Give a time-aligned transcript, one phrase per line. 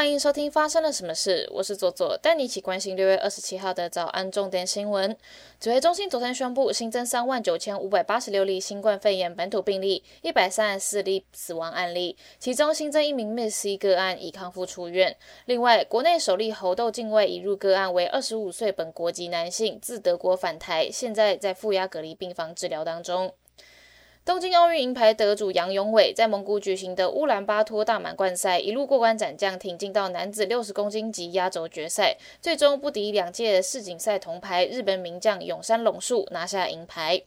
[0.00, 5.14] 欢迎收听发生了什么事，我是左左，带你一起关心六月二十七号的早安重点新闻。
[5.60, 15.14] 指挥中心昨天宣布新增三万九千五百八十六例新冠肺炎本土病例，一百三十四例死亡案例，其中新增一名 Miss 个案已康复出院。
[15.44, 23.34] 另外，国内首例猴痘境外移入个案为二十五岁本国籍男性，自德国返台，现在在负压隔离病房治疗当中。
[24.22, 37.22] 东京奥运银牌得主杨永伟在蒙古举行的乌兰巴托大满贯赛一路过关斩将，挺进到男子六十公斤级压轴决赛，最终不敌两届世锦赛铜牌日本名将永山隆树，拿下银牌。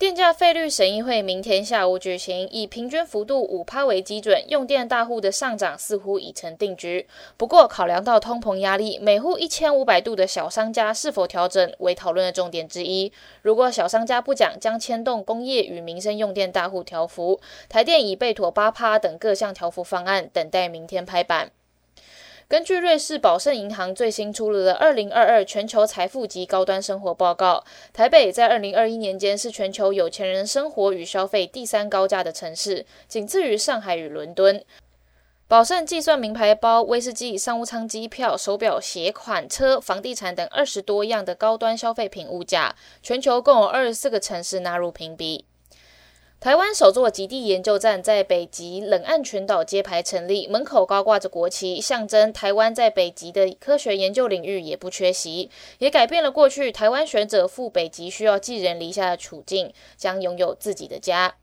[0.00, 7.06] 电价费率审议会明天下午举行，以平均幅度五趴为基准，用电大户的上涨似乎已成定局。
[7.36, 13.12] 不过，考量到通膨压力，每户一千五百度的小商家是否调整为讨论的重点之一。
[13.42, 17.38] 如果小商家不讲，将牵动工业与民生用电大户调幅。
[17.68, 21.50] 台电已备妥八趴等各项调幅方案，等待明天拍板。
[22.50, 34.64] 根据瑞士宝盛银行最新出炉的《二零二二全球财富及高端生活报告》，台北在二零二一年间是全球有钱人生活与消费第三高价的城市，仅次于上海与伦敦。
[35.46, 45.44] 宝盛计算名牌包、威士忌、商务舱机票、手表、鞋款、车、房地产等二十多样的高端消费品物价，全球共有二十四个城市纳入评比。
[46.40, 61.34] 台湾首座极地研究站在北极冷岸群岛揭牌成立，门口高挂着国旗，象征台湾在北极的科学研究领域也不缺席，也改变了过去台湾学者赴北极需要寄人篱下的处境，将拥有自己的家。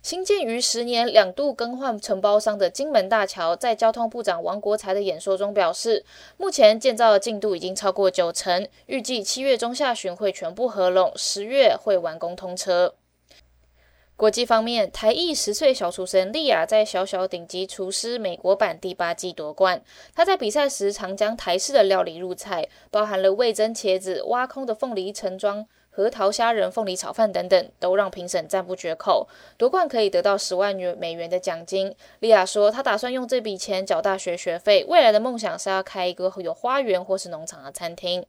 [0.00, 6.06] 新建于十年两度更换承包商的金门大桥，在交通部长王国才的演说中表示，
[6.38, 12.94] 目前建造的进度已经超过九成，预计七月中下旬会全部合拢，十月会完工通车。
[14.16, 19.82] 国际方面，台裔十岁小厨神莉亚在小小顶级厨师美国版第八季夺冠。
[20.14, 29.28] 她在比赛时常将台式的料理入菜，包含了味增茄子、挖空的凤梨盛装、核桃虾仁凤梨炒饭等等，都让评审赞不绝口。
[29.58, 31.94] 夺冠可以得到十万元美元的奖金。
[32.20, 38.24] 莉亚说，她打算用这笔钱缴大学学费，未来的梦想是要开一个有花园或是农场的餐厅。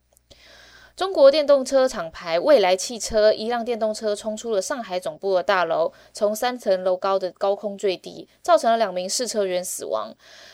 [0.97, 10.11] 中国电动车厂牌蔚来汽车一辆电动车冲出了上海总部的大楼，从三层楼高的高空坠地，造成了两名试车员死亡。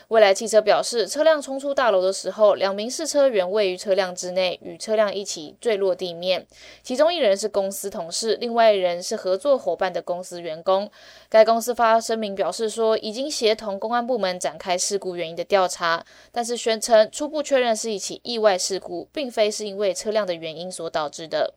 [0.10, 6.46] 蔚来汽车表示，车辆冲出大楼的时候，两名试车员位于车辆之内，与车辆一起坠落地面。
[6.84, 10.92] 其中一人是公司同事，另外一人是合作伙伴的公司员工。
[11.30, 20.33] 该公司发声明表示说，已经协同公安部门展开事故原因的调查，但是宣称初步确认是一起意外事故，并非是因为车辆的。
[20.36, 21.54] 原因所导致的。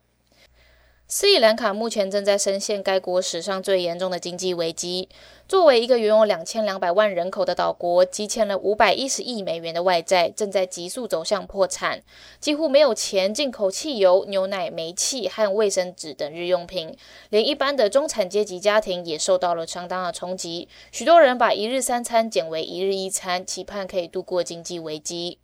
[1.08, 5.08] 斯里兰卡目前正在深陷该国史上最严重的经济危机。
[5.46, 12.02] 作为一个拥有两千两百万人口的岛国，积欠了五百一十亿美元的外债，正在急速走向破产，
[12.40, 16.96] 几乎没有钱进口汽油、牛奶、煤气和卫生纸等日用品。
[17.30, 25.38] 连一般的中产阶级家庭也受到了相当的冲击，许多人把一日三餐减为一日一餐，期盼可以度过经济危机。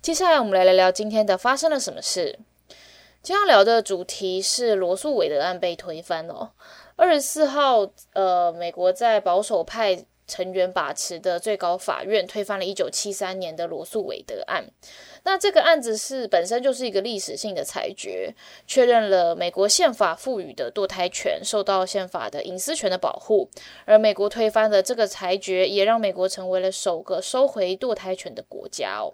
[0.00, 2.38] 接下来，我们来聊聊今天的发生了什么事。
[3.20, 6.52] 今天要聊的主题是罗素韦德案被推翻了。
[6.96, 14.64] 二十四号，呃，美国在保守派成员把持的最高法院推翻了一九七三年的罗素韦德案。
[15.24, 18.32] 那这个案子是本身就是一个历史性的裁决，
[18.66, 23.50] 确认了美国宪法赋予的堕胎权受到宪法的隐私权的保护。
[23.84, 29.12] 而美国推翻的这个裁决，也让美国成为了首个收回堕胎权的国家哦。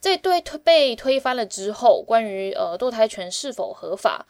[0.00, 4.26] 在对推被推翻了之后，关于呃堕胎权是否合法，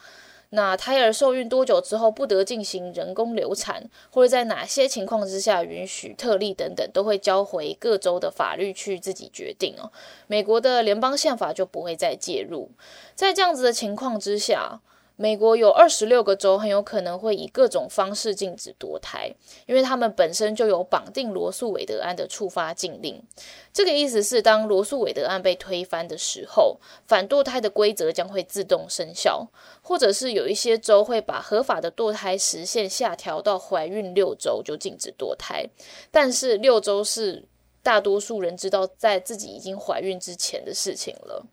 [0.49, 9.91] 那胎儿受孕多久之后不得进行人工流产，或者在哪些情况之下允许特例等等，都会交回各州的法律去自己决定哦。
[10.27, 12.71] 美国的联邦宪法就不会再介入。
[13.15, 14.81] 在这样子的情况之下。
[15.21, 19.29] 美国有二十六个州很有可能会以各种方式禁止堕胎，
[19.65, 23.21] 因为他们本身就有绑定罗素韦德案的触发禁令。
[23.73, 29.45] 这个意思是，当罗素韦德案被推翻的时候，反堕胎的规则将会自动生效，
[29.81, 35.65] 或者是有一些州会把合法的堕胎时限下调到怀孕六周就禁止堕胎。
[36.09, 37.43] 但是六周是
[37.83, 41.45] 大多数人知道在自己已经怀孕之前的事情了。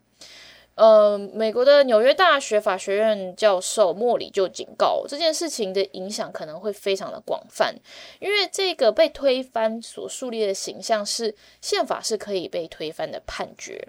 [0.77, 7.75] 呃，美国的纽约大学法学院教授莫里就警告，这件事情的影响可能会非常的广泛，
[8.19, 13.87] 因为这个被推翻所树立的形象是宪法是可以被推翻的判决，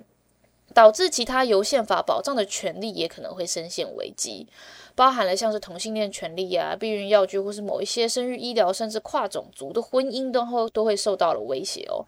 [0.73, 4.47] 导致其他由宪法保障的权利也可能会深陷危机，
[4.95, 12.07] 包含了像是同性恋权利啊、避孕药具或是某一些生育医疗，甚至跨种族的婚姻都会都会受到了威胁哦。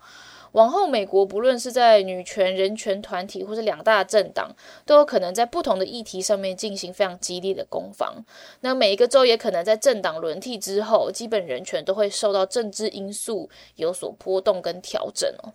[0.53, 4.55] 往后美国不论是在女权、人权团体，或是两大政党，
[4.85, 8.25] 都有可能在不同的议题上面进行非常激烈的攻防。
[8.61, 15.53] 那每一个州也可能在政党轮替之后，基本人权都会受到政治因素有所波动跟调整哦。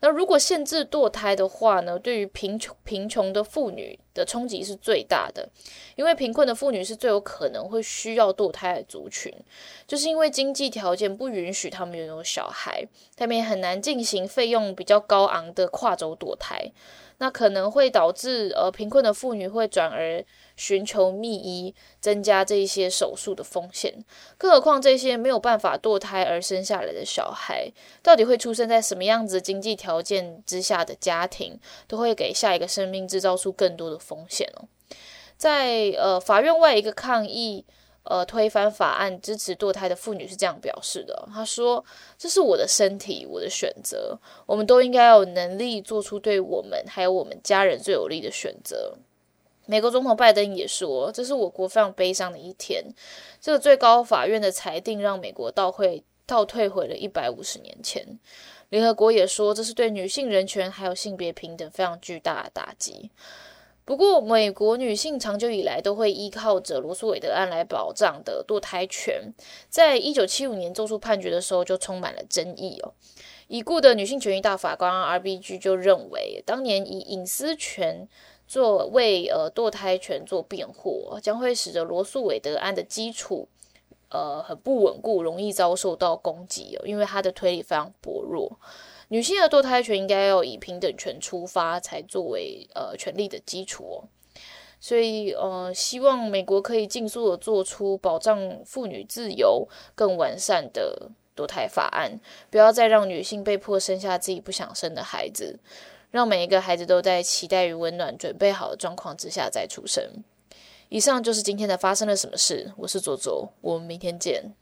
[0.00, 1.98] 那如果限制堕胎的话呢？
[1.98, 5.48] 对于贫穷贫穷的妇女的冲击是最大的，
[5.96, 9.32] 因为贫困的妇女是最有可能会需要堕胎的族群，
[9.88, 12.86] 就是因为经济条件不允许他们拥有小孩，
[13.16, 16.70] 他们也很难进行费用比较高昂的跨州堕胎。
[17.18, 20.24] 那可能会导致呃贫困的妇女会转而
[20.56, 24.04] 寻求秘医，增加这些手术的风险。
[24.36, 27.70] 更何况这些没有办法堕胎而生下来的小孩，
[28.02, 34.68] 到底会出生在什么样子经济条件之下的家庭，都会给下一个生命制造出更多的风险哦。
[35.36, 37.64] 在呃法院外一个抗议。
[38.04, 41.28] 呃，推翻法案支持堕胎的妇女是这样表示的。
[41.32, 41.84] 她说
[42.16, 48.94] ：“这是我的身体，我的选择，我们都应该有能力做出对我们还有我们家人最有利的选择。”
[49.66, 52.82] 美国总统拜登也说：“这是我国非常悲伤的一天。
[53.38, 58.18] 这个最高法院的裁定让美国倒会倒退回了一百五十年前。”
[58.70, 63.10] 联合国也说：“这是对女性人权还有性别平等非常巨大的打击。”
[63.88, 69.32] 不过，美国女性长久以来都会依靠着罗素韦德案来保障的堕胎权，
[69.70, 72.92] 在一九七五年做出判决的时候就充满了争议哦。
[73.46, 78.06] 已故的女性权益大法官 R.B.G 就认为，当年以隐私权
[78.46, 83.48] 作为呃堕胎权做辩护，将会使得罗素韦德案的基础
[84.10, 88.60] 呃很不稳固，容易遭受到攻击哦，因为它的推理非常薄弱。
[89.08, 94.04] 女性的堕胎权应该要以平等权出发，才作为呃权利的基础哦。
[94.80, 99.66] 所以呃，希望美国可以尽速的做出保障妇女自由
[99.96, 105.58] 更完善的堕胎法案，不要再让女性被迫生下自己不想生的孩子，
[106.12, 110.22] 让每一个孩子都在期待与温暖准备好的状况之下再出生。
[110.90, 114.54] 以上就是今天的发生了什么事，我是左左，我们明天见。